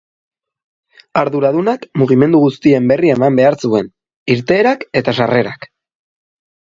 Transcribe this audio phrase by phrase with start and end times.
[1.21, 3.93] Arduradunak mugimendu guztien berri eman behar zuen,
[4.37, 5.69] irteerak eta sarrerak.